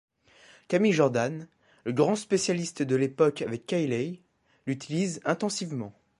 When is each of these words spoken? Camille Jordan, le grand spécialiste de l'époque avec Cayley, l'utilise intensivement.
Camille 0.67 0.93
Jordan, 0.93 1.47
le 1.85 1.93
grand 1.93 2.15
spécialiste 2.15 2.81
de 2.81 2.95
l'époque 2.95 3.43
avec 3.43 3.67
Cayley, 3.67 4.23
l'utilise 4.65 5.19
intensivement. 5.25 5.93